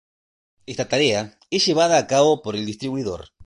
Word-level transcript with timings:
Esta 0.65 0.89
tarea 0.89 1.37
es 1.51 1.63
llevada 1.63 1.99
a 1.99 2.07
cabo 2.07 2.41
por 2.41 2.55
el 2.55 2.65
"distribuidor". 2.65 3.27